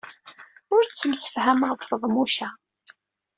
[0.75, 2.49] Ur ttemsefhameɣ ed Feḍmuca.